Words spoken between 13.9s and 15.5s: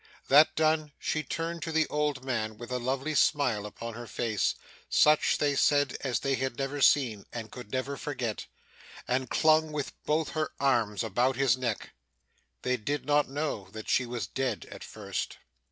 she was dead, at first.